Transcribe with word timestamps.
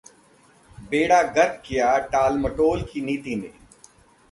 बेड़ा 0.77 1.21
गर्क 1.23 1.61
किया 1.65 1.97
टालमटोल 2.07 2.81
की 2.83 3.01
नीति 3.01 3.35
ने 3.35 3.51